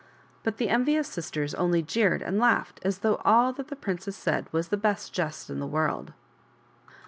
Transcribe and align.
But 0.41 0.57
the 0.57 0.69
envious 0.69 1.07
sisters 1.07 1.53
only 1.53 1.83
jeered 1.83 2.23
and 2.23 2.39
laughed 2.39 2.79
as 2.81 3.01
though 3.05 3.21
all 3.23 3.53
that 3.53 3.67
the 3.67 3.75
princess 3.75 4.15
said 4.17 4.51
was 4.51 4.69
the 4.69 4.75
best 4.75 5.13
jest 5.13 5.47
in 5.47 5.59
the 5.59 5.67
world. 5.67 6.13